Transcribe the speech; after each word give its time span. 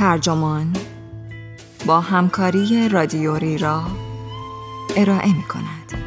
ترجمان 0.00 0.72
با 1.86 2.00
همکاری 2.00 2.88
رادیوری 2.88 3.58
را 3.58 3.82
ارائه 4.96 5.36
می 5.36 5.42
کند. 5.42 6.04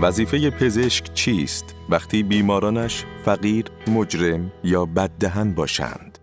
وظیفه 0.00 0.50
پزشک 0.50 1.14
چیست 1.14 1.74
وقتی 1.88 2.22
بیمارانش 2.22 3.04
فقیر، 3.24 3.64
مجرم 3.88 4.52
یا 4.64 4.86
بددهن 4.86 5.54
باشند؟ 5.54 6.18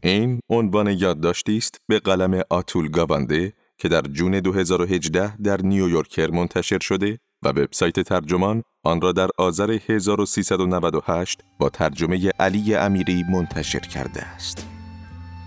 این 0.00 0.40
عنوان 0.50 0.86
یادداشتی 0.86 1.56
است 1.56 1.76
به 1.88 1.98
قلم 1.98 2.42
آتول 2.50 2.88
گاوانده 2.88 3.52
که 3.80 3.88
در 3.88 4.02
جون 4.02 4.40
2018 4.40 5.36
در 5.36 5.62
نیویورکر 5.62 6.30
منتشر 6.30 6.78
شده 6.78 7.18
و 7.42 7.48
وبسایت 7.48 8.00
ترجمان 8.00 8.62
آن 8.84 9.00
را 9.00 9.12
در 9.12 9.28
آذر 9.38 9.78
1398 9.88 11.40
با 11.58 11.68
ترجمه 11.68 12.30
علی 12.38 12.74
امیری 12.74 13.24
منتشر 13.32 13.78
کرده 13.78 14.22
است. 14.22 14.66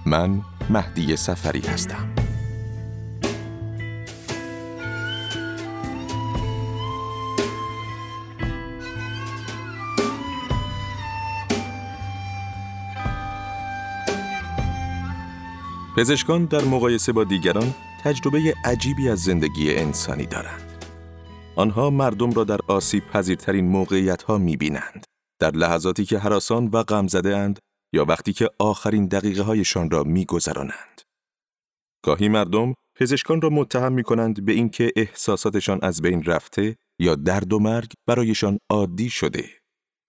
من 0.05 0.41
مهدی 0.69 1.15
سفری 1.15 1.61
هستم. 1.61 2.23
پزشکان 15.98 16.46
در 16.46 16.66
مقایسه 16.66 17.12
با 17.12 17.24
دیگران 17.24 17.74
تجربه 18.04 18.54
عجیبی 18.66 19.10
از 19.10 19.20
زندگی 19.20 19.76
انسانی 19.76 20.26
دارند. 20.26 20.86
آنها 21.55 21.90
مردم 21.90 22.32
را 22.32 22.44
در 22.44 22.60
آسیب 22.68 23.04
پذیرترین 23.08 23.68
موقعیت 23.68 24.24
ها 24.24 24.38
می 24.38 24.58
بینند. 24.58 25.05
در 25.40 25.52
لحظاتی 25.52 26.05
که 26.05 26.20
حراسان 26.20 26.68
و 26.68 26.84
غم 26.84 27.08
زده 27.08 27.38
اند 27.38 27.60
یا 27.94 28.05
وقتی 28.05 28.34
که 28.34 28.49
آخرین 28.60 29.05
دقیقه 29.05 29.41
هایشان 29.41 29.90
را 29.90 30.04
می 30.04 30.26
گذرانند. 30.26 31.02
گاهی 32.05 32.30
مردم 32.30 32.74
پزشکان 32.99 33.41
را 33.41 33.49
متهم 33.49 33.94
می 33.94 34.04
کنند 34.04 34.46
به 34.46 34.52
اینکه 34.52 34.91
احساساتشان 34.96 35.80
از 35.82 36.02
بین 36.02 36.24
رفته 36.24 36.76
یا 36.99 37.16
درد 37.16 37.54
و 37.54 37.60
مرگ 37.60 37.91
برایشان 38.08 38.58
عادی 38.70 39.10
شده. 39.10 39.46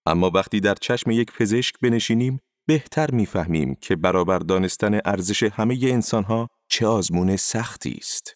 اما 0.05 0.29
وقتی 0.29 0.59
در 0.59 0.75
چشم 0.81 1.11
یک 1.11 1.31
پزشک 1.31 1.75
بنشینیم 1.81 2.39
بهتر 2.67 3.11
می‌فهمیم 3.11 3.75
که 3.75 3.95
برابر 3.95 4.39
دانستن 4.39 4.99
ارزش 5.05 5.43
همه 5.43 5.79
انسانها 5.83 6.49
چه 6.67 6.87
آزمون 6.87 7.35
سختی 7.35 7.95
است. 7.97 8.35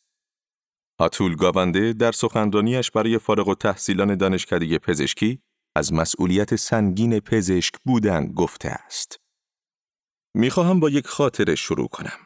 آتول 0.99 1.35
گاونده 1.35 1.93
در 1.93 2.11
سخنرانیش 2.11 2.91
برای 2.91 3.17
فارغ 3.17 3.47
و 3.47 3.55
تحصیلان 3.55 4.15
دانشکده 4.15 4.79
پزشکی 4.79 5.41
از 5.75 5.93
مسئولیت 5.93 6.55
سنگین 6.55 7.19
پزشک 7.19 7.73
بودن 7.85 8.27
گفته 8.33 8.69
است. 8.69 9.17
می‌خواهم 10.35 10.79
با 10.79 10.89
یک 10.89 11.07
خاطره 11.07 11.55
شروع 11.55 11.87
کنم. 11.87 12.19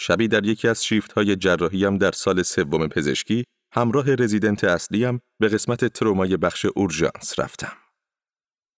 شبی 0.00 0.28
در 0.28 0.44
یکی 0.44 0.68
از 0.68 0.84
شیفت 0.84 1.12
های 1.12 1.36
جراحیم 1.36 1.98
در 1.98 2.12
سال 2.12 2.42
سوم 2.42 2.88
پزشکی 2.88 3.44
همراه 3.72 4.14
رزیدنت 4.14 4.64
اصلیم 4.64 5.20
به 5.40 5.48
قسمت 5.48 5.84
ترومای 5.84 6.36
بخش 6.36 6.64
اورژانس 6.64 7.38
رفتم. 7.38 7.76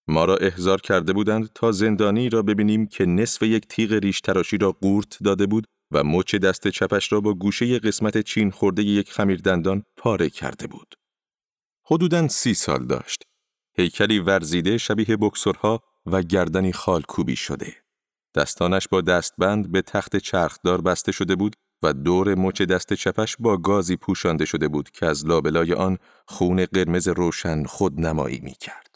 ما 0.07 0.25
را 0.25 0.35
احضار 0.37 0.81
کرده 0.81 1.13
بودند 1.13 1.49
تا 1.55 1.71
زندانی 1.71 2.29
را 2.29 2.41
ببینیم 2.41 2.87
که 2.87 3.05
نصف 3.05 3.43
یک 3.43 3.67
تیغ 3.67 3.91
ریش 3.93 4.21
تراشی 4.21 4.57
را 4.57 4.71
قورت 4.71 5.23
داده 5.23 5.45
بود 5.45 5.67
و 5.91 6.03
مچ 6.03 6.35
دست 6.35 6.67
چپش 6.67 7.11
را 7.11 7.21
با 7.21 7.33
گوشه 7.33 7.79
قسمت 7.79 8.17
چین 8.17 8.51
خورده 8.51 8.83
یک 8.83 9.11
خمیر 9.11 9.39
دندان 9.39 9.83
پاره 9.97 10.29
کرده 10.29 10.67
بود. 10.67 10.95
حدوداً 11.85 12.27
سی 12.27 12.53
سال 12.53 12.85
داشت. 12.85 13.23
هیکلی 13.77 14.19
ورزیده 14.19 14.77
شبیه 14.77 15.17
بکسورها 15.21 15.79
و 16.05 16.21
گردنی 16.21 16.73
خالکوبی 16.73 17.35
شده. 17.35 17.75
دستانش 18.35 18.87
با 18.87 19.01
دستبند 19.01 19.71
به 19.71 19.81
تخت 19.81 20.15
چرخدار 20.15 20.81
بسته 20.81 21.11
شده 21.11 21.35
بود 21.35 21.55
و 21.83 21.93
دور 21.93 22.35
مچ 22.35 22.61
دست 22.61 22.93
چپش 22.93 23.37
با 23.39 23.57
گازی 23.57 23.95
پوشانده 23.95 24.45
شده 24.45 24.67
بود 24.67 24.89
که 24.89 25.05
از 25.05 25.25
لابلای 25.25 25.73
آن 25.73 25.97
خون 26.27 26.65
قرمز 26.65 27.07
روشن 27.07 27.63
خود 27.63 27.99
نمایی 27.99 28.39
می 28.39 28.53
کرد. 28.59 28.92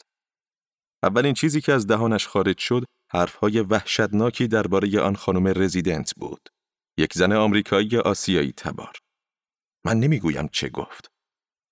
اولین 1.02 1.34
چیزی 1.34 1.60
که 1.60 1.72
از 1.72 1.86
دهانش 1.86 2.26
خارج 2.26 2.58
شد 2.58 2.84
حرفهای 3.12 3.60
وحشتناکی 3.60 4.48
درباره 4.48 5.00
آن 5.00 5.16
خانم 5.16 5.52
رزیدنت 5.56 6.12
بود. 6.16 6.48
یک 6.98 7.14
زن 7.14 7.32
آمریکایی 7.32 7.96
آسیایی 7.96 8.52
تبار. 8.52 8.92
من 9.86 10.00
نمی‌گویم 10.00 10.48
چه 10.52 10.68
گفت. 10.68 11.08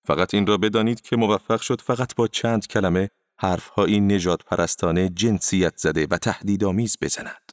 فقط 0.07 0.33
این 0.33 0.47
را 0.47 0.57
بدانید 0.57 1.01
که 1.01 1.15
موفق 1.15 1.61
شد 1.61 1.81
فقط 1.81 2.15
با 2.15 2.27
چند 2.27 2.67
کلمه 2.67 3.09
حرفهایی 3.39 3.99
نجات 3.99 4.43
پرستانه 4.43 5.09
جنسیت 5.09 5.77
زده 5.77 6.07
و 6.11 6.17
تهدیدآمیز 6.17 6.97
بزند. 7.01 7.51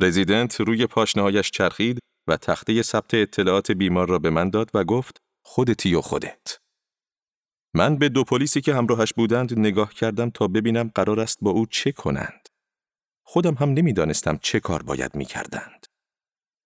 رزیدنت 0.00 0.60
روی 0.60 0.86
پاشنهایش 0.86 1.50
چرخید 1.50 1.98
و 2.28 2.36
تخته 2.36 2.82
ثبت 2.82 3.14
اطلاعات 3.14 3.70
بیمار 3.70 4.08
را 4.08 4.18
به 4.18 4.30
من 4.30 4.50
داد 4.50 4.70
و 4.74 4.84
گفت 4.84 5.16
خودتی 5.44 5.94
و 5.94 6.00
خودت. 6.00 6.58
من 7.74 7.96
به 7.98 8.08
دو 8.08 8.24
پلیسی 8.24 8.60
که 8.60 8.74
همراهش 8.74 9.12
بودند 9.12 9.58
نگاه 9.58 9.94
کردم 9.94 10.30
تا 10.30 10.48
ببینم 10.48 10.90
قرار 10.94 11.20
است 11.20 11.38
با 11.40 11.50
او 11.50 11.66
چه 11.66 11.92
کنند. 11.92 12.48
خودم 13.22 13.54
هم 13.54 13.70
نمی‌دانستم 13.70 14.38
چه 14.42 14.60
کار 14.60 14.82
باید 14.82 15.14
می 15.14 15.24
کردند. 15.24 15.86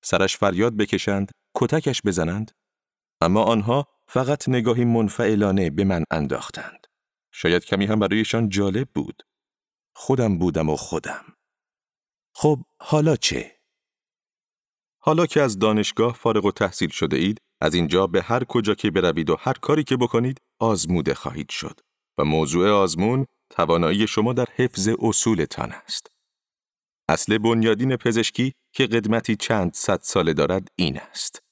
سرش 0.04 0.36
فریاد 0.36 0.76
بکشند، 0.76 1.30
کتکش 1.54 2.02
بزنند. 2.04 2.50
اما 3.20 3.42
آنها 3.42 3.88
فقط 4.08 4.48
نگاهی 4.48 4.84
منفعلانه 4.84 5.70
به 5.70 5.84
من 5.84 6.04
انداختند. 6.10 6.86
شاید 7.32 7.64
کمی 7.64 7.86
هم 7.86 7.98
برایشان 7.98 8.48
جالب 8.48 8.88
بود. 8.94 9.22
خودم 9.94 10.38
بودم 10.38 10.68
و 10.68 10.76
خودم. 10.76 11.24
خب 12.34 12.64
حالا 12.80 13.16
چه؟ 13.16 13.56
حالا 14.98 15.26
که 15.26 15.42
از 15.42 15.58
دانشگاه 15.58 16.14
فارغ 16.14 16.44
و 16.44 16.52
تحصیل 16.52 16.88
شده 16.88 17.16
اید، 17.16 17.38
از 17.60 17.74
اینجا 17.74 18.06
به 18.06 18.22
هر 18.22 18.44
کجا 18.44 18.74
که 18.74 18.90
بروید 18.90 19.30
و 19.30 19.36
هر 19.40 19.52
کاری 19.52 19.84
که 19.84 19.96
بکنید 19.96 20.40
آزموده 20.60 21.14
خواهید 21.14 21.50
شد 21.50 21.80
و 22.18 22.24
موضوع 22.24 22.70
آزمون 22.70 23.26
توانایی 23.50 24.06
شما 24.06 24.32
در 24.32 24.46
حفظ 24.56 24.88
اصولتان 24.98 25.72
است. 25.72 26.06
اصل 27.08 27.38
بنیادین 27.38 27.96
پزشکی 27.96 28.52
که 28.72 28.86
قدمتی 28.86 29.36
چند 29.36 29.74
صد 29.74 30.00
ساله 30.02 30.32
دارد 30.32 30.68
این 30.76 30.98
است. 30.98 31.42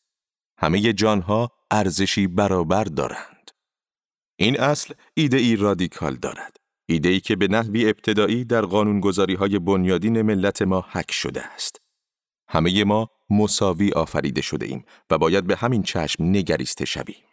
همه 0.59 0.93
جانها 0.93 1.51
ارزشی 1.71 2.27
برابر 2.27 2.85
دارند. 2.85 3.51
این 4.39 4.61
اصل 4.61 4.95
ایده 5.15 5.37
ای 5.37 5.57
رادیکال 5.57 6.17
دارد. 6.17 6.57
ایده 6.89 7.09
ای 7.09 7.21
که 7.21 7.37
به 7.37 7.49
نحوی 7.49 7.89
ابتدایی 7.89 8.45
در 8.45 8.61
قانونگذاری 8.61 9.35
های 9.35 9.59
بنیادین 9.59 10.23
ملت 10.23 10.63
ما 10.63 10.85
حک 10.93 11.11
شده 11.13 11.43
است. 11.47 11.84
همه 12.49 12.85
ما 12.85 13.09
مساوی 13.31 13.93
آفریده 13.93 14.41
شده 14.43 14.67
ایم 14.67 14.85
و 15.11 15.19
باید 15.19 15.47
به 15.47 15.57
همین 15.57 15.83
چشم 15.83 16.25
نگریسته 16.25 16.85
شویم. 16.85 17.25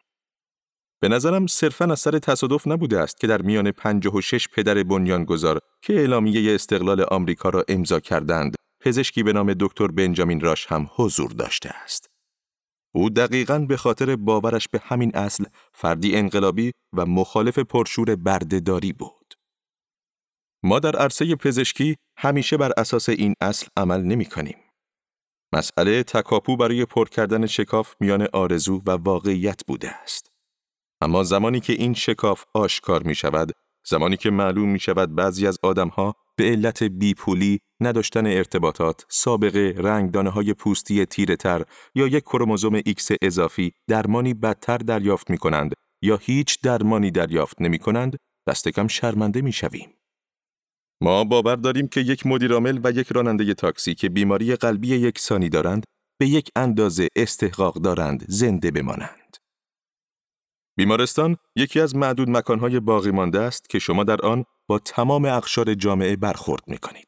به 1.02 1.08
نظرم 1.08 1.48
صرفا 1.48 1.86
از 1.86 2.00
سر 2.00 2.20
تصادف 2.20 2.68
نبوده 2.68 3.00
است 3.00 3.20
که 3.20 3.28
در 3.28 3.42
میان 3.42 3.74
و 4.14 4.22
شش 4.22 4.48
پدر 4.48 4.84
بنیانگذار 4.84 5.60
که 5.82 5.94
اعلامیه 5.94 6.56
استقلال 6.56 7.02
آمریکا 7.02 7.50
را 7.50 7.66
امضا 7.68 8.00
کردند، 8.00 8.56
پزشکی 8.82 9.24
به 9.24 9.34
نام 9.34 9.54
دکتر 9.54 9.88
بنجامین 9.88 10.40
راش 10.40 10.66
هم 10.66 10.90
حضور 10.96 11.32
داشته 11.32 11.70
است. 11.70 12.08
او 12.94 13.10
دقیقا 13.10 13.60
به 13.60 13.78
خاطر 13.78 14.16
باورش 14.16 14.68
به 14.68 14.82
همین 14.84 15.16
اصل 15.16 15.46
فردی 15.74 16.16
انقلابی 16.16 16.72
و 16.94 17.06
مخالف 17.06 17.60
پرشور 17.60 18.16
بردهداری 18.16 18.94
بود. 18.94 19.34
ما 20.64 20.80
در 20.80 20.96
عرصه 20.96 21.36
پزشکی 21.36 21.96
همیشه 22.18 22.58
بر 22.58 22.72
اساس 22.78 23.10
این 23.10 23.34
اصل 23.42 23.68
عمل 23.78 24.02
نمی 24.02 24.26
کنیم. 24.26 24.58
مسئله 25.54 26.04
تکاپو 26.04 26.58
برای 26.58 26.86
پر 26.86 27.10
کردن 27.10 27.46
شکاف 27.46 27.96
میان 28.00 28.28
آرزو 28.34 28.82
و 28.86 28.92
واقعیت 28.92 29.62
بوده 29.68 29.90
است. 29.90 30.32
اما 31.02 31.24
زمانی 31.24 31.60
که 31.60 31.74
این 31.74 31.94
شکاف 31.94 32.44
آشکار 32.54 33.04
می 33.04 33.16
شود، 33.16 33.52
زمانی 33.88 34.18
که 34.18 34.30
معلوم 34.30 34.70
می 34.70 34.80
شود 34.80 35.16
بعضی 35.16 35.48
از 35.48 35.58
آدمها 35.64 36.16
به 36.36 36.44
علت 36.44 36.84
بیپولی، 36.84 37.60
نداشتن 37.80 38.28
ارتباطات، 38.28 39.06
سابقه، 39.10 39.74
رنگدانه 39.78 40.30
های 40.30 40.54
پوستی 40.54 41.06
تیره 41.06 41.36
تر 41.36 41.64
یا 41.96 42.08
یک 42.08 42.24
کروموزوم 42.24 42.76
ایکس 42.86 43.10
اضافی 43.22 43.72
درمانی 43.88 44.34
بدتر 44.34 44.78
دریافت 44.78 45.30
می 45.30 45.38
کنند 45.38 45.74
یا 46.02 46.18
هیچ 46.18 46.62
درمانی 46.62 47.12
دریافت 47.12 47.62
نمی 47.62 47.80
کنند، 47.80 48.18
دست 48.48 48.68
کم 48.68 48.88
شرمنده 48.88 49.42
می 49.42 49.52
شویم. 49.52 50.01
ما 51.04 51.24
باور 51.24 51.56
داریم 51.56 51.88
که 51.88 52.02
یک 52.02 52.26
مدیرعامل 52.26 52.80
و 52.84 52.92
یک 52.92 53.08
راننده 53.12 53.54
تاکسی 53.54 53.96
که 53.96 54.10
بیماری 54.10 54.56
قلبی 54.56 54.88
یکسانی 54.88 55.50
دارند 55.50 55.84
به 56.20 56.28
یک 56.28 56.50
اندازه 56.56 57.08
استحقاق 57.16 57.76
دارند 57.76 58.26
زنده 58.28 58.72
بمانند. 58.72 59.38
بیمارستان 60.78 61.38
یکی 61.56 61.80
از 61.80 61.96
معدود 61.96 62.30
مکانهای 62.30 62.80
باقی 62.80 63.12
مانده 63.12 63.40
است 63.40 63.70
که 63.70 63.80
شما 63.80 64.04
در 64.04 64.22
آن 64.22 64.46
با 64.70 64.80
تمام 64.80 65.26
اقشار 65.26 65.74
جامعه 65.74 66.16
برخورد 66.16 66.64
می 66.68 66.78
کنید. 66.78 67.08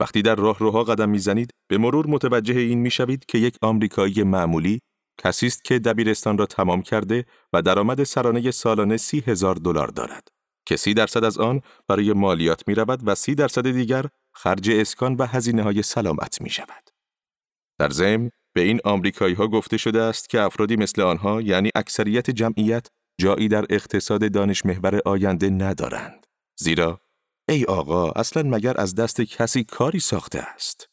وقتی 0.00 0.22
در 0.22 0.34
راهروها 0.34 0.84
قدم 0.84 1.08
می‌زنید 1.10 1.50
به 1.68 1.78
مرور 1.78 2.06
متوجه 2.06 2.60
این 2.60 2.78
می‌شوید 2.78 3.26
که 3.26 3.38
یک 3.38 3.56
آمریکایی 3.62 4.22
معمولی 4.22 4.80
کسی 5.20 5.46
است 5.46 5.64
که 5.64 5.78
دبیرستان 5.78 6.38
را 6.38 6.46
تمام 6.46 6.82
کرده 6.82 7.24
و 7.52 7.62
درآمد 7.62 8.04
سرانه 8.04 8.50
سالانه 8.50 8.96
سی 8.96 9.20
هزار 9.26 9.54
دلار 9.54 9.88
دارد 9.88 10.35
که 10.66 10.76
سی 10.76 10.94
درصد 10.94 11.24
از 11.24 11.38
آن 11.38 11.60
برای 11.88 12.12
مالیات 12.12 12.68
می 12.68 12.74
رود 12.74 13.00
و 13.04 13.14
سی 13.14 13.34
درصد 13.34 13.70
دیگر 13.70 14.06
خرج 14.34 14.70
اسکان 14.70 15.14
و 15.14 15.26
هزینه 15.26 15.62
های 15.62 15.82
سلامت 15.82 16.40
می 16.40 16.50
شود. 16.50 16.90
در 17.78 17.90
ضمن 17.90 18.30
به 18.54 18.60
این 18.60 18.80
آمریکایی 18.84 19.34
ها 19.34 19.48
گفته 19.48 19.76
شده 19.76 20.02
است 20.02 20.28
که 20.28 20.40
افرادی 20.40 20.76
مثل 20.76 21.02
آنها 21.02 21.42
یعنی 21.42 21.70
اکثریت 21.74 22.30
جمعیت 22.30 22.86
جایی 23.20 23.48
در 23.48 23.66
اقتصاد 23.70 24.32
دانش 24.32 24.66
محور 24.66 25.00
آینده 25.04 25.50
ندارند. 25.50 26.26
زیرا 26.58 27.00
ای 27.48 27.64
آقا 27.64 28.10
اصلا 28.10 28.42
مگر 28.42 28.80
از 28.80 28.94
دست 28.94 29.20
کسی 29.20 29.64
کاری 29.64 30.00
ساخته 30.00 30.38
است. 30.38 30.88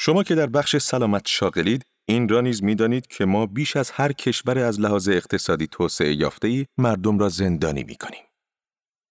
شما 0.00 0.22
که 0.22 0.34
در 0.34 0.46
بخش 0.46 0.76
سلامت 0.76 1.22
شاغلید 1.26 1.84
این 2.08 2.28
را 2.28 2.40
نیز 2.40 2.62
می‌دانید 2.62 3.06
که 3.06 3.24
ما 3.24 3.46
بیش 3.46 3.76
از 3.76 3.90
هر 3.90 4.12
کشور 4.12 4.58
از 4.58 4.80
لحاظ 4.80 5.08
اقتصادی 5.08 5.66
توسعه 5.66 6.14
یافته 6.14 6.48
ای 6.48 6.66
مردم 6.78 7.18
را 7.18 7.28
زندانی 7.28 7.84
می 7.84 7.96
کنیم. 7.96 8.27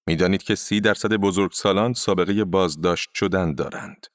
می‌دانید 0.08 0.44
که 0.44 0.56
سی 0.56 0.82
درصد 0.82 1.14
بزرگسالان 1.14 1.94
سابقه 1.94 2.46
بازداشت 2.46 3.10
شدن 3.14 3.56
دارند. 3.56 4.06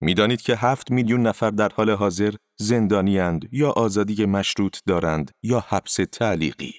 می‌دانید 0.00 0.42
که 0.42 0.56
هفت 0.56 0.90
میلیون 0.90 1.22
نفر 1.22 1.50
در 1.50 1.68
حال 1.68 1.90
حاضر 1.90 2.34
زندانیاند 2.58 3.48
یا 3.52 3.70
آزادی 3.70 4.24
مشروط 4.24 4.78
دارند 4.86 5.30
یا 5.42 5.64
حبس 5.68 5.96
تعلیقی 6.12 6.74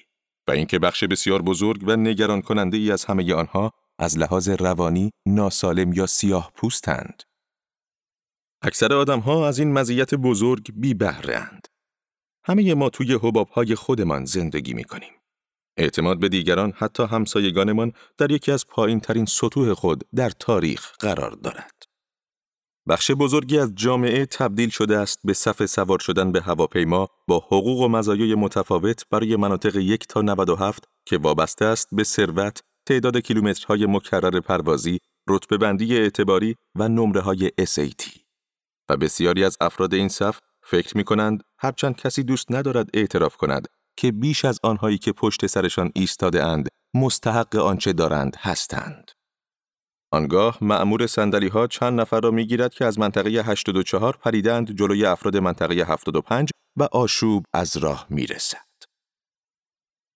و 0.48 0.50
اینکه 0.50 0.78
بخش 0.78 1.04
بسیار 1.04 1.42
بزرگ 1.42 1.84
و 1.86 1.96
نگران 1.96 2.42
کننده 2.42 2.76
ای 2.76 2.92
از 2.92 3.04
همه 3.04 3.34
آنها 3.34 3.72
از 3.98 4.18
لحاظ 4.18 4.48
روانی 4.48 5.10
ناسالم 5.26 5.92
یا 5.92 6.06
سیاه 6.06 6.52
پوستند. 6.54 7.22
اکثر 8.62 8.92
آدم 8.92 9.20
ها 9.20 9.48
از 9.48 9.58
این 9.58 9.72
مزیت 9.72 10.14
بزرگ 10.14 10.72
بی 10.74 10.94
بهره‌اند. 10.94 11.66
همه 12.44 12.74
ما 12.74 12.90
توی 12.90 13.18
حباب 13.22 13.48
های 13.48 13.74
خودمان 13.74 14.24
زندگی 14.24 14.74
می 14.74 14.84
کنیم. 14.84 15.17
اعتماد 15.78 16.20
به 16.20 16.28
دیگران 16.28 16.72
حتی 16.76 17.02
همسایگانمان 17.02 17.92
در 18.18 18.30
یکی 18.30 18.52
از 18.52 18.66
پایین 18.66 19.00
ترین 19.00 19.24
سطوح 19.24 19.74
خود 19.74 20.04
در 20.14 20.30
تاریخ 20.30 20.92
قرار 21.00 21.30
دارد. 21.30 21.82
بخش 22.88 23.10
بزرگی 23.10 23.58
از 23.58 23.74
جامعه 23.74 24.26
تبدیل 24.26 24.68
شده 24.68 24.98
است 24.98 25.20
به 25.24 25.32
صف 25.32 25.66
سوار 25.66 25.98
شدن 25.98 26.32
به 26.32 26.40
هواپیما 26.40 27.08
با 27.28 27.38
حقوق 27.38 27.80
و 27.80 27.88
مزایای 27.88 28.34
متفاوت 28.34 29.02
برای 29.10 29.36
مناطق 29.36 29.76
یک 29.76 30.06
تا 30.06 30.22
97 30.22 30.84
که 31.06 31.18
وابسته 31.18 31.64
است 31.64 31.88
به 31.92 32.04
ثروت، 32.04 32.60
تعداد 32.86 33.16
کیلومترهای 33.16 33.86
مکرر 33.86 34.40
پروازی، 34.40 34.98
رتبه 35.28 35.56
بندی 35.56 35.96
اعتباری 35.96 36.56
و 36.74 36.88
نمره 36.88 37.20
های 37.20 37.50
SAT. 37.60 38.18
و 38.88 38.96
بسیاری 38.96 39.44
از 39.44 39.56
افراد 39.60 39.94
این 39.94 40.08
صف 40.08 40.38
فکر 40.62 40.96
می 40.96 41.04
کنند 41.04 41.42
هرچند 41.58 41.96
کسی 41.96 42.22
دوست 42.22 42.52
ندارد 42.52 42.90
اعتراف 42.94 43.36
کند 43.36 43.68
که 43.98 44.12
بیش 44.12 44.44
از 44.44 44.60
آنهایی 44.62 44.98
که 44.98 45.12
پشت 45.12 45.46
سرشان 45.46 45.92
ایستاده 45.94 46.44
اند 46.44 46.68
مستحق 46.94 47.56
آنچه 47.56 47.92
دارند 47.92 48.36
هستند. 48.38 49.10
آنگاه 50.12 50.58
معمور 50.60 51.06
سندلی 51.06 51.48
ها 51.48 51.66
چند 51.66 52.00
نفر 52.00 52.20
را 52.20 52.30
می 52.30 52.46
گیرد 52.46 52.74
که 52.74 52.84
از 52.84 52.98
منطقه 52.98 53.30
84 53.30 54.16
پریدند 54.16 54.76
جلوی 54.76 55.04
افراد 55.06 55.36
منطقه 55.36 55.74
75 55.74 56.50
و 56.76 56.88
آشوب 56.92 57.44
از 57.52 57.76
راه 57.76 58.06
می 58.10 58.26
رسد. 58.26 58.68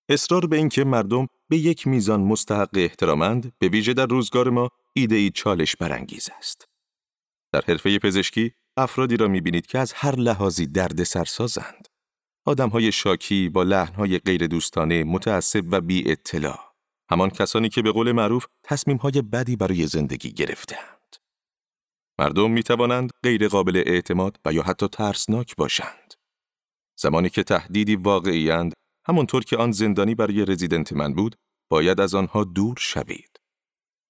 اصرار 0.09 0.47
به 0.47 0.57
اینکه 0.57 0.85
مردم 0.85 1.27
به 1.49 1.57
یک 1.57 1.87
میزان 1.87 2.21
مستحق 2.21 2.71
احترامند 2.75 3.53
به 3.59 3.69
ویژه 3.69 3.95
در 3.95 4.07
روزگار 4.07 4.51
ما 4.51 4.69
ایده 4.97 5.17
ای 5.17 5.31
چالش 5.31 5.77
برانگیز 5.77 6.29
است. 6.39 6.65
در 7.53 7.63
حرفه 7.69 7.99
پزشکی 7.99 8.53
افرادی 8.77 9.17
را 9.17 9.29
می‌بینید 9.29 9.67
که 9.67 9.79
از 9.79 9.93
هر 9.93 10.15
لحاظی 10.17 10.67
درد 10.67 11.03
سرسازند. 11.03 11.92
های 12.47 12.93
شاکی 12.93 13.49
با 13.49 13.63
لحنهای 13.63 14.19
غیر 14.19 14.47
دوستانه، 14.47 15.05
متعصب 15.05 15.65
و 15.71 15.81
بی 15.81 16.11
اطلاع. 16.11 16.61
همان 17.11 17.31
کسانی 17.31 17.69
که 17.69 17.83
به 17.83 17.93
قول 17.93 18.13
معروف 18.13 18.47
های 19.01 19.23
بدی 19.23 19.57
برای 19.57 19.87
زندگی 19.87 20.33
گرفتهاند. 20.33 21.17
مردم 22.19 22.51
می 22.51 22.63
توانند 22.63 23.11
غیر 23.23 23.49
قابل 23.49 23.83
اعتماد 23.87 24.41
و 24.45 24.53
یا 24.53 24.63
حتی 24.63 24.89
ترسناک 24.89 25.57
باشند. 25.57 26.15
زمانی 26.99 27.31
که 27.31 27.43
تهدیدی 27.43 27.97
واقعی 27.97 28.51
اند، 28.51 28.73
همانطور 29.09 29.45
که 29.45 29.57
آن 29.57 29.73
زندانی 29.73 30.15
برای 30.15 30.45
رزیدنت 30.45 30.93
من 30.93 31.15
بود، 31.15 31.37
باید 31.71 32.01
از 32.01 32.15
آنها 32.15 32.45
دور 32.45 32.77
شوید. 32.79 33.37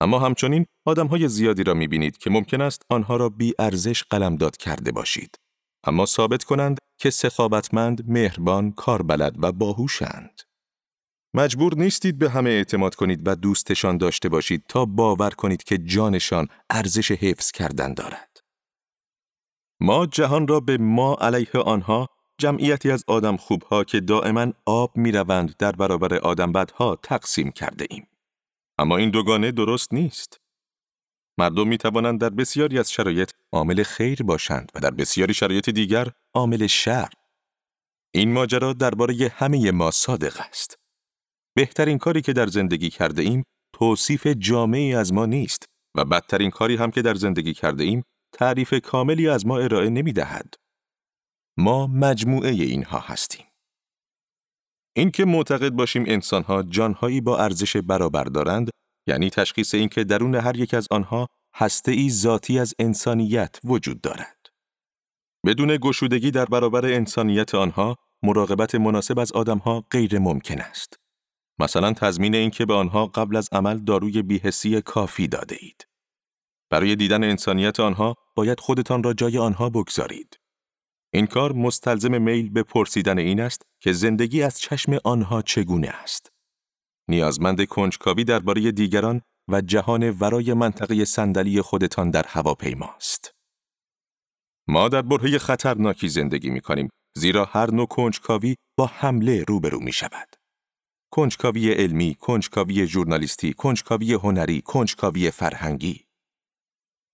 اما 0.01 0.19
همچنین 0.19 0.67
های 0.87 1.29
زیادی 1.29 1.65
را 1.65 1.75
می 1.75 1.89
بینید 1.89 2.19
که 2.19 2.31
ممکن 2.31 2.61
است 2.61 2.83
آنها 2.91 3.17
را 3.17 3.29
بی 3.29 3.55
ارزش 3.59 4.03
قلمداد 4.03 4.57
کرده 4.57 4.93
باشید. 4.93 5.37
اما 5.85 6.07
ثابت 6.07 6.45
کنند 6.45 6.79
که 6.99 7.11
سخاوتمند، 7.11 8.11
مهربان، 8.11 8.73
کاربلد 8.73 9.45
و 9.45 9.53
باهوشند. 9.53 10.43
مجبور 11.35 11.75
نیستید 11.75 12.19
به 12.19 12.31
همه 12.31 12.51
اعتماد 12.51 12.95
کنید 12.95 13.29
و 13.29 13.35
دوستشان 13.35 13.97
داشته 13.97 14.29
باشید 14.29 14.65
تا 14.69 14.85
باور 14.85 15.31
کنید 15.31 15.63
که 15.63 15.79
جانشان 15.79 16.49
ارزش 16.71 17.11
حفظ 17.11 17.51
کردن 17.51 17.95
دارد. 17.95 18.41
ما 19.81 20.07
جهان 20.07 20.49
را 20.49 20.61
به 20.61 20.79
ما 20.79 21.15
علیه 21.15 21.61
آنها 21.65 22.09
جمعیتی 22.39 22.91
از 22.91 23.05
آدم 23.07 23.37
خوبها 23.37 23.85
که 23.85 24.01
دائما 24.01 24.53
آب 24.67 24.97
می 24.97 25.13
روند 25.13 25.57
در 25.57 25.73
برابر 25.73 26.15
آدم 26.15 26.53
بدها 26.53 26.97
تقسیم 27.03 27.51
کرده 27.51 27.87
ایم. 27.91 28.07
اما 28.79 28.97
این 28.97 29.11
دوگانه 29.11 29.51
درست 29.51 29.95
نیست. 29.95 30.42
مردم 31.39 31.69
می 31.69 31.79
توانند 31.79 32.21
در 32.21 32.31
بسیاری 32.31 32.79
از 32.79 32.93
شرایط 32.93 33.31
عامل 33.53 33.83
خیر 33.83 34.23
باشند 34.23 34.73
و 34.75 34.81
در 34.81 34.91
بسیاری 34.91 35.35
شرایط 35.35 35.71
دیگر 35.71 36.09
عامل 36.35 36.67
شر. 36.67 37.09
این 38.15 38.33
ماجرا 38.33 38.73
درباره 38.73 39.33
همه 39.35 39.71
ما 39.71 39.91
صادق 39.91 40.41
است. 40.49 40.79
بهترین 41.57 41.99
کاری 41.99 42.23
که 42.23 42.33
در 42.33 42.47
زندگی 42.47 42.91
کرده 42.91 43.23
ایم 43.23 43.45
توصیف 43.73 44.27
جامعی 44.27 44.95
از 44.95 45.13
ما 45.13 45.27
نیست 45.27 45.65
و 45.97 46.05
بدترین 46.05 46.51
کاری 46.51 46.77
هم 46.77 46.91
که 46.91 47.03
در 47.03 47.15
زندگی 47.15 47.55
کرده 47.55 47.85
ایم 47.85 48.03
تعریف 48.33 48.75
کاملی 48.75 49.29
از 49.29 49.47
ما 49.47 49.59
ارائه 49.59 49.91
نمی 49.91 50.13
دهد. 50.13 50.55
ما 51.59 51.87
مجموعه 51.87 52.51
اینها 52.51 52.99
هستیم. 52.99 53.47
اینکه 54.97 55.25
معتقد 55.25 55.71
باشیم 55.71 56.05
انسانها 56.07 56.63
جانهایی 56.63 57.21
با 57.21 57.39
ارزش 57.39 57.77
برابر 57.77 58.25
دارند 58.25 58.71
یعنی 59.07 59.31
تشخیص 59.31 59.75
اینکه 59.75 60.05
درون 60.05 60.35
هر 60.35 60.57
یک 60.57 60.75
از 60.75 60.89
آنها 60.91 61.27
هسته 61.55 61.93
ای 61.93 62.11
ذاتی 62.11 62.59
از 62.59 62.75
انسانیت 62.79 63.59
وجود 63.65 64.01
دارد. 64.01 64.47
بدون 65.47 65.77
گشودگی 65.77 66.31
در 66.31 66.45
برابر 66.45 66.87
انسانیت 66.87 67.55
آنها 67.55 67.97
مراقبت 68.23 68.75
مناسب 68.75 69.19
از 69.19 69.33
آدمها 69.33 69.85
غیر 69.91 70.19
ممکن 70.19 70.61
است. 70.61 70.97
مثلا 71.59 71.93
تضمین 71.93 72.35
اینکه 72.35 72.67
به 72.67 72.75
آنها 72.75 73.07
قبل 73.07 73.37
از 73.37 73.49
عمل 73.53 73.79
داروی 73.79 74.23
بیهسی 74.23 74.81
کافی 74.83 75.29
داده 75.29 75.57
اید. 75.61 75.87
برای 76.71 76.97
دیدن 76.97 77.25
انسانیت 77.25 77.81
آنها 77.81 78.17
باید 78.35 78.61
خودتان 78.61 79.03
را 79.03 79.13
جای 79.13 79.39
آنها 79.39 79.71
بگذارید. 79.71 80.39
این 81.15 81.27
کار 81.27 81.53
مستلزم 81.53 82.23
میل 82.23 82.51
به 82.51 82.63
پرسیدن 82.63 83.19
این 83.19 83.41
است 83.41 83.63
که 83.81 83.93
زندگی 83.93 84.43
از 84.43 84.61
چشم 84.61 84.99
آنها 85.05 85.43
چگونه 85.43 85.89
است. 85.89 86.32
نیازمند 87.13 87.65
کنجکاوی 87.65 88.25
درباره 88.25 88.73
دیگران 88.73 89.23
و 89.51 89.61
جهان 89.61 90.11
ورای 90.11 90.53
منطقه 90.55 91.05
صندلی 91.05 91.63
خودتان 91.63 92.11
در 92.11 92.25
هواپیماست. 92.29 93.33
ما 94.69 94.89
در 94.89 95.03
برهه 95.03 95.39
خطرناکی 95.39 96.09
زندگی 96.09 96.51
می 96.51 96.61
کنیم 96.61 96.89
زیرا 97.17 97.45
هر 97.45 97.71
نوع 97.71 97.87
کنجکاوی 97.87 98.55
با 98.79 98.87
حمله 98.87 99.45
روبرو 99.49 99.81
می 99.81 99.93
شود. 99.93 100.29
کنجکاوی 101.11 101.73
علمی، 101.73 102.15
کنجکاوی 102.15 102.87
ژورنالیستی، 102.87 103.53
کنجکاوی 103.53 104.13
هنری، 104.13 104.61
کنجکاوی 104.61 105.31
فرهنگی. 105.31 106.05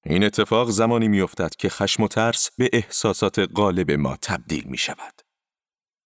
این 0.05 0.25
اتفاق 0.25 0.71
زمانی 0.71 1.09
میافتد 1.09 1.51
که 1.59 1.69
خشم 1.69 2.03
و 2.03 2.09
ترس 2.09 2.51
به 2.59 2.71
احساسات 2.73 3.39
غالب 3.39 3.91
ما 3.91 4.17
تبدیل 4.23 4.65
می 4.65 4.79
شود. 4.79 5.23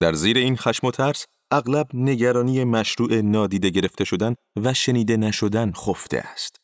در 0.01 0.13
زیر 0.13 0.39
این 0.39 0.57
خشم 0.57 0.87
و 0.87 0.91
ترس 0.91 1.27
اغلب 1.53 1.87
نگرانی 1.95 2.65
مشروع 2.65 3.21
نادیده 3.21 3.71
گرفته 3.71 4.05
شدن 4.05 4.35
و 4.57 4.75
شنیده 4.75 5.17
نشدن 5.17 5.73
خفته 5.73 6.19
است. 6.19 6.57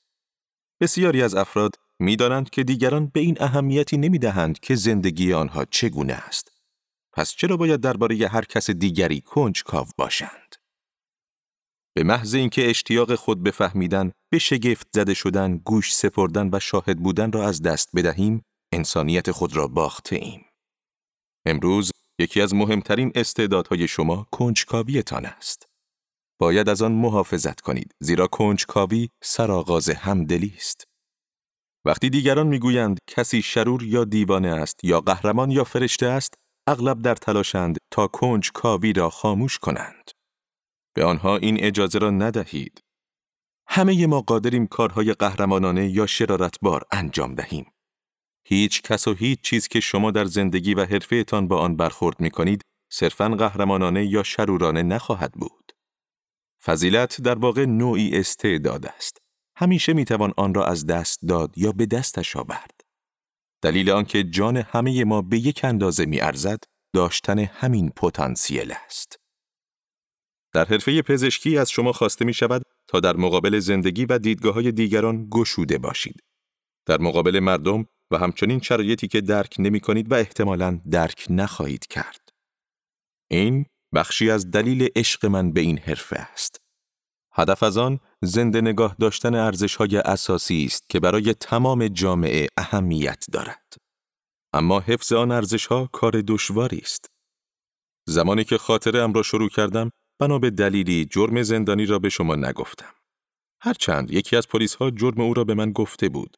بسیاری 0.81 1.23
از 1.23 1.35
افراد 1.35 1.75
می‌دانند 2.01 2.51
که 2.51 2.65
دیگران 2.65 3.07
به 3.07 3.21
این 3.21 3.37
اهمیتی 3.41 3.97
نمی 3.97 4.19
دهند 4.19 4.59
که 4.59 4.75
زندگی 4.75 5.33
آنها 5.33 5.65
چگونه 5.65 6.13
است. 6.13 6.53
پس 7.13 7.31
چرا 7.31 7.57
باید 7.57 7.81
درباره 7.81 8.29
هر 8.29 8.45
کس 8.45 8.71
دیگری 8.71 9.21
کنجکاو 9.21 9.87
باشند؟ 9.99 10.55
به 11.95 12.03
محض 12.05 12.35
اینکه 12.35 12.71
اشتیاق 12.71 13.15
خود 13.15 13.43
بفهمیدن، 13.43 14.13
به 14.31 14.39
شگفت 14.39 14.87
زده 14.95 15.15
شدن، 15.15 15.57
گوش 15.57 15.95
سپردن 15.95 16.51
و 16.53 16.61
شاهد 16.61 16.99
بودن 16.99 17.33
را 17.33 17.49
از 17.49 17.63
دست 17.63 17.89
بدهیم، 17.97 18.43
انسانیت 18.73 19.31
خود 19.31 19.57
را 19.57 19.67
باخته 19.67 20.17
ایم. 20.17 20.45
امروز 21.47 21.91
یکی 22.19 22.41
از 22.41 22.55
مهمترین 22.55 23.13
استعدادهای 23.15 23.89
شما 23.89 24.27
کنجکاویتان 24.31 25.27
است. 25.27 25.67
باید 26.41 26.69
از 26.69 26.83
آن 26.83 26.93
محافظت 26.93 27.61
کنید 27.61 27.95
زیرا 28.01 28.27
کنجکاوی 28.27 29.09
سرآغاز 29.23 29.89
همدلی 29.91 30.53
است. 30.57 30.85
وقتی 31.85 32.11
دیگران 32.11 32.47
می‌گویند 32.47 32.99
کسی 33.07 33.43
شرور 33.43 33.83
یا 33.83 34.05
دیوانه 34.05 34.49
است 34.49 34.85
یا 34.85 35.01
قهرمان 35.01 35.51
یا 35.51 35.65
فرشته 35.65 36.07
است، 36.07 36.35
اغلب 36.67 37.03
در 37.03 37.15
تلاشند 37.15 37.79
تا 37.93 38.07
کنج 38.07 38.51
کاوی 38.53 38.93
را 38.93 39.11
خاموش 39.11 39.59
کنند. 39.59 40.11
به 40.97 41.05
آنها 41.05 41.37
این 41.37 41.65
اجازه 41.65 41.99
را 41.99 42.11
ندهید. 42.11 42.81
همه 43.69 44.07
ما 44.07 44.21
قادریم 44.21 44.67
کارهای 44.67 45.13
قهرمانانه 45.13 45.89
یا 45.89 46.07
شرارتبار 46.07 46.83
انجام 46.93 47.35
دهیم. 47.35 47.67
هیچ 48.51 48.83
کس 48.83 49.09
و 49.09 49.15
هیچ 49.15 49.41
چیز 49.41 49.69
که 49.69 49.81
شما 49.81 50.11
در 50.11 50.25
زندگی 50.25 50.75
و 50.75 50.85
حرفهتان 50.85 51.49
با 51.49 51.59
آن 51.59 51.77
برخورد 51.77 52.21
می 52.21 52.31
کنید 52.31 52.63
صرفاً 52.93 53.29
قهرمانانه 53.29 54.07
یا 54.07 54.23
شرورانه 54.23 54.83
نخواهد 54.83 55.33
بود. 55.33 55.73
فضیلت 56.65 57.21
در 57.21 57.39
واقع 57.39 57.65
نوعی 57.65 58.19
استعداد 58.19 58.87
است. 58.87 59.19
همیشه 59.57 59.93
می 59.93 60.05
توان 60.05 60.35
آن 60.37 60.55
را 60.55 60.67
از 60.67 60.87
دست 60.87 61.19
داد 61.29 61.59
یا 61.59 61.73
به 61.73 61.87
دستش 61.87 62.37
آورد. 62.37 62.81
دلیل 63.63 63.91
آنکه 63.91 64.25
جان 64.25 64.57
همه 64.57 65.05
ما 65.05 65.23
به 65.23 65.39
یک 65.39 65.61
اندازه 65.65 66.07
می 66.07 66.21
ارزد 66.21 66.59
داشتن 66.95 67.39
همین 67.39 67.91
پتانسیل 67.91 68.73
است. 68.87 69.17
در 70.53 70.65
حرفه 70.65 71.03
پزشکی 71.03 71.59
از 71.59 71.71
شما 71.71 71.93
خواسته 71.93 72.25
می 72.25 72.35
شود 72.35 72.63
تا 72.87 73.01
در 73.01 73.17
مقابل 73.17 73.59
زندگی 73.59 74.05
و 74.05 74.19
دیدگاه 74.19 74.55
های 74.55 74.73
دیگران 74.73 75.29
گشوده 75.31 75.79
باشید. 75.79 76.21
در 76.87 76.99
مقابل 77.01 77.39
مردم 77.41 77.87
و 78.11 78.19
همچنین 78.19 78.61
شرایطی 78.61 79.09
که 79.09 79.21
درک 79.21 79.57
نمی 79.59 79.81
کنید 79.81 80.13
و 80.13 80.15
احتمالاً 80.15 80.81
درک 80.91 81.27
نخواهید 81.31 81.87
کرد. 81.87 82.29
این 83.31 83.67
بخشی 83.95 84.31
از 84.31 84.51
دلیل 84.51 84.89
عشق 84.97 85.27
من 85.27 85.53
به 85.53 85.61
این 85.61 85.79
حرفه 85.79 86.17
است. 86.17 86.61
هدف 87.33 87.63
از 87.63 87.79
آن 87.79 88.01
زنده 88.23 88.61
نگاه 88.61 88.97
داشتن 89.01 89.35
ارزش 89.35 89.77
های 89.77 89.97
اساسی 89.97 90.65
است 90.65 90.89
که 90.89 91.01
برای 91.01 91.35
تمام 91.35 91.89
جامعه 91.89 92.47
اهمیت 92.57 93.25
دارد. 93.33 93.77
اما 94.53 94.81
حفظ 94.81 95.13
آن 95.13 95.33
ارزش 95.33 95.67
ها 95.67 95.89
کار 95.93 96.23
دشواری 96.27 96.79
است. 96.79 97.07
زمانی 98.09 98.45
که 98.45 98.59
خاطره 98.59 99.01
ام 99.01 99.13
را 99.13 99.23
شروع 99.23 99.49
کردم، 99.49 99.91
بنا 100.21 100.39
به 100.39 100.51
دلیلی 100.51 101.05
جرم 101.05 101.43
زندانی 101.43 101.87
را 101.87 101.99
به 101.99 102.09
شما 102.09 102.37
نگفتم. 102.37 102.95
هرچند 103.61 104.11
یکی 104.11 104.37
از 104.37 104.49
پلیس 104.49 104.75
ها 104.75 104.91
جرم 104.91 105.21
او 105.21 105.35
را 105.35 105.45
به 105.45 105.55
من 105.55 105.73
گفته 105.73 106.09
بود. 106.09 106.37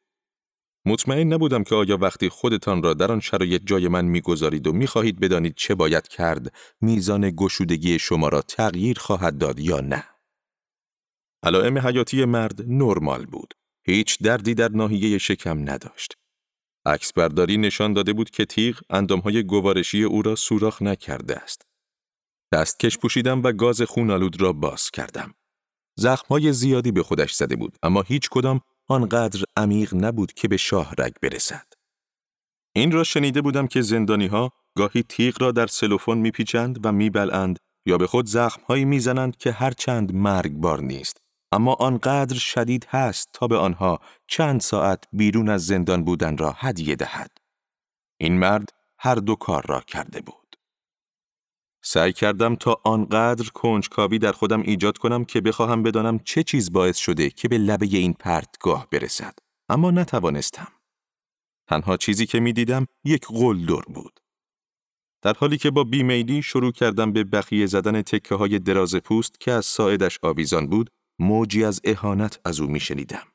مطمئن 0.85 1.33
نبودم 1.33 1.63
که 1.63 1.75
آیا 1.75 1.97
وقتی 1.97 2.29
خودتان 2.29 2.83
را 2.83 2.93
در 2.93 3.11
آن 3.11 3.19
شرایط 3.19 3.61
جای 3.65 3.87
من 3.87 4.05
می‌گذارید 4.05 4.67
و 4.67 4.73
می‌خواهید 4.73 5.19
بدانید 5.19 5.53
چه 5.55 5.75
باید 5.75 6.07
کرد 6.07 6.53
میزان 6.81 7.29
گشودگی 7.29 7.99
شما 7.99 8.29
را 8.29 8.41
تغییر 8.41 8.99
خواهد 8.99 9.37
داد 9.37 9.59
یا 9.59 9.79
نه. 9.79 10.03
علائم 11.43 11.77
حیاتی 11.77 12.25
مرد 12.25 12.61
نرمال 12.67 13.25
بود. 13.25 13.53
هیچ 13.83 14.23
دردی 14.23 14.53
در 14.53 14.69
ناحیه 14.69 15.17
شکم 15.17 15.69
نداشت. 15.69 16.17
عکس 16.85 17.13
برداری 17.13 17.57
نشان 17.57 17.93
داده 17.93 18.13
بود 18.13 18.29
که 18.29 18.45
تیغ 18.45 18.79
اندامهای 18.89 19.43
گوارشی 19.43 20.03
او 20.03 20.21
را 20.21 20.35
سوراخ 20.35 20.81
نکرده 20.81 21.35
است. 21.35 21.61
دستکش 22.53 22.97
پوشیدم 22.97 23.43
و 23.43 23.51
گاز 23.51 23.81
خونالود 23.81 24.41
را 24.41 24.53
باز 24.53 24.91
کردم. 24.91 25.33
زخمهای 25.95 26.53
زیادی 26.53 26.91
به 26.91 27.03
خودش 27.03 27.33
زده 27.33 27.55
بود 27.55 27.77
اما 27.83 28.01
هیچ 28.01 28.29
کدام 28.29 28.61
آنقدر 28.91 29.43
عمیق 29.57 29.95
نبود 29.95 30.33
که 30.33 30.47
به 30.47 30.57
شاه 30.57 30.93
رگ 30.97 31.13
برسد. 31.21 31.67
این 32.75 32.91
را 32.91 33.03
شنیده 33.03 33.41
بودم 33.41 33.67
که 33.67 33.81
زندانی 33.81 34.27
ها 34.27 34.51
گاهی 34.77 35.03
تیغ 35.03 35.41
را 35.41 35.51
در 35.51 35.67
سلوفون 35.67 36.17
میپیچند 36.17 36.85
و 36.85 36.91
میبلند 36.91 37.59
یا 37.85 37.97
به 37.97 38.07
خود 38.07 38.25
زخمهایی 38.25 38.85
می‌زنند 38.85 39.37
که 39.37 39.51
هرچند 39.51 40.13
مرگبار 40.13 40.81
نیست 40.81 41.17
اما 41.51 41.73
آنقدر 41.73 42.35
شدید 42.35 42.87
هست 42.89 43.29
تا 43.33 43.47
به 43.47 43.57
آنها 43.57 43.99
چند 44.27 44.61
ساعت 44.61 45.03
بیرون 45.13 45.49
از 45.49 45.65
زندان 45.65 46.03
بودن 46.03 46.37
را 46.37 46.55
هدیه 46.57 46.95
دهد. 46.95 47.31
این 48.17 48.39
مرد 48.39 48.69
هر 48.99 49.15
دو 49.15 49.35
کار 49.35 49.65
را 49.67 49.81
کرده 49.81 50.21
بود. 50.21 50.40
سعی 51.83 52.13
کردم 52.13 52.55
تا 52.55 52.81
آنقدر 52.83 53.49
کنجکاوی 53.49 54.19
در 54.19 54.31
خودم 54.31 54.61
ایجاد 54.61 54.97
کنم 54.97 55.25
که 55.25 55.41
بخواهم 55.41 55.83
بدانم 55.83 56.19
چه 56.19 56.43
چیز 56.43 56.71
باعث 56.71 56.97
شده 56.97 57.29
که 57.29 57.47
به 57.47 57.57
لبه 57.57 57.85
این 57.85 58.13
پرتگاه 58.13 58.87
برسد. 58.91 59.33
اما 59.69 59.91
نتوانستم. 59.91 60.67
تنها 61.67 61.97
چیزی 61.97 62.25
که 62.25 62.39
می 62.39 62.53
دیدم 62.53 62.85
یک 63.03 63.25
قلدر 63.27 63.81
بود. 63.81 64.19
در 65.21 65.33
حالی 65.33 65.57
که 65.57 65.71
با 65.71 65.83
بیمیلی 65.83 66.41
شروع 66.41 66.71
کردم 66.71 67.13
به 67.13 67.23
بخیه 67.23 67.65
زدن 67.65 68.01
تکه 68.01 68.35
های 68.35 68.59
دراز 68.59 68.95
پوست 68.95 69.39
که 69.39 69.51
از 69.51 69.65
ساعدش 69.65 70.19
آویزان 70.21 70.67
بود، 70.67 70.89
موجی 71.19 71.63
از 71.63 71.81
اهانت 71.83 72.39
از 72.45 72.59
او 72.59 72.67
می 72.67 72.79
شنیدم. 72.79 73.27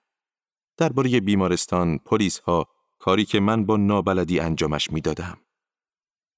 درباره 0.77 1.21
بیمارستان، 1.21 1.99
پلیس 1.99 2.39
ها، 2.39 2.67
کاری 2.99 3.25
که 3.25 3.41
من 3.41 3.67
با 3.67 3.77
نابلدی 3.77 4.41
انجامش 4.41 4.91
می 4.91 5.01
دادم. 5.01 5.39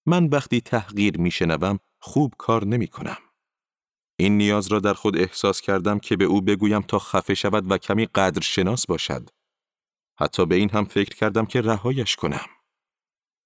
من 0.09 0.25
وقتی 0.25 0.61
تحقیر 0.61 1.19
می 1.19 1.31
شنوم 1.31 1.79
خوب 2.01 2.35
کار 2.39 2.65
نمی 2.65 2.87
کنم. 2.87 3.19
این 4.19 4.39
نیاز 4.39 4.67
را 4.67 4.81
در 4.81 4.95
خود 4.95 5.19
احساس 5.19 5.61
کردم 5.61 5.99
که 5.99 6.17
به 6.17 6.25
او 6.25 6.41
بگویم 6.41 6.83
تا 6.83 6.99
خفه 6.99 7.35
شود 7.35 7.71
و 7.71 7.79
کمی 7.79 8.07
قدر 8.07 8.41
شناس 8.41 8.87
باشد. 8.87 9.31
حتی 10.21 10.47
به 10.47 10.55
این 10.55 10.71
هم 10.71 10.85
فکر 10.85 11.17
کردم 11.17 11.47
که 11.47 11.61
رهایش 11.61 12.17
کنم. 12.17 12.47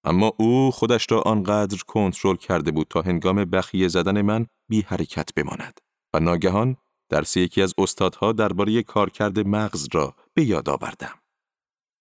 اما 0.05 0.33
او 0.39 0.71
خودش 0.71 1.07
را 1.11 1.21
آنقدر 1.23 1.79
کنترل 1.87 2.37
کرده 2.37 2.71
بود 2.71 2.87
تا 2.91 3.03
هنگام 3.03 3.45
بخیه 3.45 3.89
زدن 3.89 4.23
من 4.23 4.47
بی 4.69 4.81
حرکت 4.81 5.35
بماند 5.35 5.81
و 6.15 6.21
ناگهان 6.21 6.77
درس 7.09 7.37
یکی 7.37 7.63
از 7.63 7.75
استادها 7.79 8.33
درباره 8.33 8.83
کارکرد 8.83 9.39
مغز 9.39 9.89
را 9.93 10.17
به 10.35 10.45
یاد 10.45 10.69
آوردم. 10.69 11.19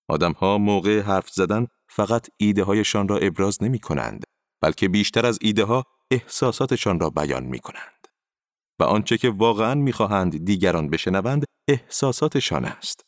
آدمها 0.09 0.57
موقع 0.57 1.01
حرف 1.01 1.29
زدن 1.29 1.67
فقط 1.89 2.27
ایده 2.37 2.63
هایشان 2.63 3.07
را 3.07 3.17
ابراز 3.17 3.63
نمی 3.63 3.79
کنند 3.79 4.23
بلکه 4.61 4.89
بیشتر 4.89 5.25
از 5.25 5.39
ایده 5.41 5.63
ها 5.63 5.85
احساساتشان 6.11 6.99
را 6.99 7.09
بیان 7.09 7.43
می 7.43 7.59
کنند. 7.59 8.07
و 8.79 8.83
آنچه 8.83 9.17
که 9.17 9.29
واقعا 9.29 9.75
می‌خواهند 9.75 10.45
دیگران 10.45 10.89
بشنوند 10.89 11.45
احساساتشان 11.67 12.65
است. 12.65 13.05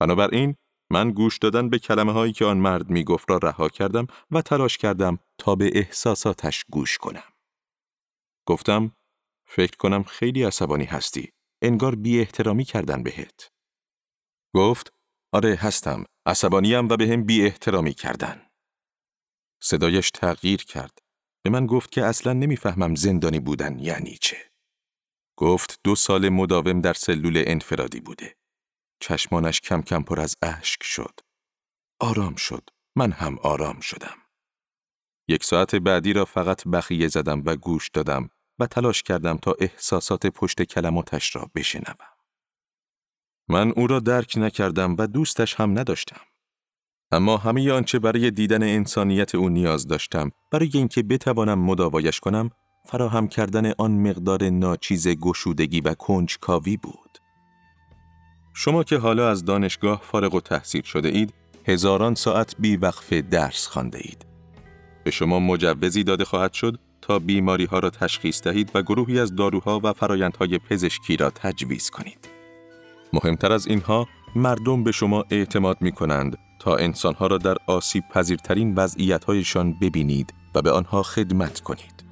بنابراین 0.00 0.56
من 0.92 1.10
گوش 1.10 1.38
دادن 1.38 1.68
به 1.68 1.78
کلمه 1.78 2.12
هایی 2.12 2.32
که 2.32 2.44
آن 2.44 2.58
مرد 2.58 2.90
می 2.90 3.04
گفت 3.04 3.30
را 3.30 3.36
رها 3.36 3.68
کردم 3.68 4.06
و 4.30 4.42
تلاش 4.42 4.78
کردم 4.78 5.18
تا 5.38 5.54
به 5.54 5.70
احساساتش 5.74 6.64
گوش 6.70 6.98
کنم. 6.98 7.32
گفتم 8.46 8.96
فکر 9.46 9.76
کنم 9.76 10.02
خیلی 10.02 10.42
عصبانی 10.42 10.84
هستی. 10.84 11.32
انگار 11.62 11.94
بی 11.94 12.20
احترامی 12.20 12.64
کردن 12.64 13.02
بهت. 13.02 13.48
گفت 14.54 14.92
آره 15.32 15.54
هستم. 15.54 16.04
عصبانیم 16.26 16.88
و 16.88 16.96
به 16.96 17.08
هم 17.08 17.24
بی 17.24 17.46
احترامی 17.46 17.94
کردن. 17.94 18.49
صدایش 19.60 20.10
تغییر 20.10 20.64
کرد. 20.64 20.98
به 21.42 21.50
من 21.50 21.66
گفت 21.66 21.92
که 21.92 22.04
اصلا 22.04 22.32
نمی‌فهمم 22.32 22.94
زندانی 22.94 23.40
بودن 23.40 23.78
یعنی 23.78 24.18
چه. 24.20 24.50
گفت 25.36 25.80
دو 25.84 25.94
سال 25.94 26.28
مداوم 26.28 26.80
در 26.80 26.92
سلول 26.92 27.42
انفرادی 27.46 28.00
بوده. 28.00 28.36
چشمانش 29.00 29.60
کم 29.60 29.82
کم 29.82 30.02
پر 30.02 30.20
از 30.20 30.36
اشک 30.42 30.82
شد. 30.82 31.20
آرام 32.00 32.34
شد. 32.34 32.70
من 32.96 33.12
هم 33.12 33.38
آرام 33.38 33.80
شدم. 33.80 34.16
یک 35.28 35.44
ساعت 35.44 35.74
بعدی 35.76 36.12
را 36.12 36.24
فقط 36.24 36.68
بخیه 36.68 37.08
زدم 37.08 37.42
و 37.46 37.56
گوش 37.56 37.88
دادم 37.88 38.30
و 38.58 38.66
تلاش 38.66 39.02
کردم 39.02 39.36
تا 39.36 39.56
احساسات 39.60 40.26
پشت 40.26 40.62
کلماتش 40.62 41.36
را 41.36 41.50
بشنوم. 41.54 42.08
من 43.48 43.70
او 43.70 43.86
را 43.86 44.00
درک 44.00 44.34
نکردم 44.36 44.96
و 44.98 45.06
دوستش 45.06 45.54
هم 45.54 45.78
نداشتم. 45.78 46.20
اما 47.12 47.36
همه 47.36 47.72
آنچه 47.72 47.98
برای 47.98 48.30
دیدن 48.30 48.62
انسانیت 48.62 49.34
او 49.34 49.48
نیاز 49.48 49.86
داشتم 49.86 50.30
برای 50.50 50.70
اینکه 50.74 51.02
بتوانم 51.02 51.58
مداوایش 51.58 52.20
کنم 52.20 52.50
فراهم 52.86 53.28
کردن 53.28 53.72
آن 53.78 53.90
مقدار 53.90 54.48
ناچیز 54.48 55.08
گشودگی 55.08 55.80
و 55.80 55.94
کنجکاوی 55.94 56.76
بود. 56.76 57.18
شما 58.54 58.84
که 58.84 58.98
حالا 58.98 59.30
از 59.30 59.44
دانشگاه 59.44 60.00
فارغ 60.04 60.34
و 60.34 60.40
تحصیل 60.40 60.82
شده 60.82 61.08
اید، 61.08 61.34
هزاران 61.66 62.14
ساعت 62.14 62.54
بی 62.58 62.76
وقف 62.76 63.12
درس 63.12 63.66
خانده 63.66 63.98
اید. 63.98 64.26
به 65.04 65.10
شما 65.10 65.40
مجوزی 65.40 66.04
داده 66.04 66.24
خواهد 66.24 66.52
شد 66.52 66.78
تا 67.02 67.18
بیماری 67.18 67.64
ها 67.64 67.78
را 67.78 67.90
تشخیص 67.90 68.42
دهید 68.42 68.70
و 68.74 68.82
گروهی 68.82 69.20
از 69.20 69.34
داروها 69.34 69.80
و 69.84 69.92
فرایندهای 69.92 70.58
پزشکی 70.58 71.16
را 71.16 71.30
تجویز 71.30 71.90
کنید. 71.90 72.28
مهمتر 73.12 73.52
از 73.52 73.66
اینها، 73.66 74.08
مردم 74.36 74.84
به 74.84 74.92
شما 74.92 75.24
اعتماد 75.30 75.76
می 75.80 75.92
کنند 75.92 76.38
تا 76.60 76.76
انسانها 76.76 77.26
را 77.26 77.38
در 77.38 77.56
آسیب 77.66 78.04
پذیرترین 78.14 78.74
وضعیتهایشان 78.74 79.72
ببینید 79.72 80.34
و 80.54 80.62
به 80.62 80.70
آنها 80.70 81.02
خدمت 81.02 81.60
کنید. 81.60 82.04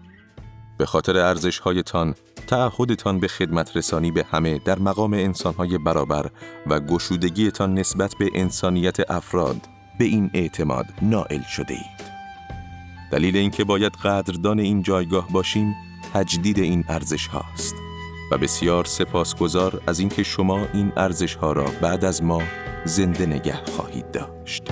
به 0.78 0.87
خاطر 0.87 1.17
ارزش 1.17 1.59
هایتان، 1.59 2.14
تعهدتان 2.47 3.21
به 3.21 3.28
خدمت 3.28 3.76
رسانی 3.76 4.11
به 4.11 4.25
همه 4.31 4.59
در 4.59 4.78
مقام 4.78 5.12
انسانهای 5.12 5.78
برابر 5.78 6.31
و 6.67 6.81
گشودگیتان 6.81 7.75
نسبت 7.75 8.14
به 8.19 8.31
انسانیت 8.35 9.11
افراد 9.11 9.69
به 9.99 10.05
این 10.05 10.31
اعتماد 10.35 10.87
نائل 11.02 11.43
شده 11.43 11.75
اید. 11.75 12.09
دلیل 13.12 13.37
اینکه 13.37 13.64
باید 13.64 13.93
قدردان 13.93 14.59
این 14.59 14.83
جایگاه 14.83 15.28
باشیم 15.33 15.75
تجدید 16.14 16.59
این 16.59 16.85
ارزش 16.88 17.26
هاست 17.26 17.75
و 18.33 18.38
بسیار 18.38 18.85
سپاسگزار 18.85 19.83
از 19.87 20.00
اینکه 20.00 20.23
شما 20.23 20.67
این 20.75 20.93
ارزش 20.97 21.35
ها 21.35 21.52
را 21.52 21.64
بعد 21.83 22.05
از 22.05 22.23
ما 22.23 22.43
زنده 22.85 23.26
نگه 23.26 23.64
خواهید 23.64 24.11
داشت. 24.11 24.62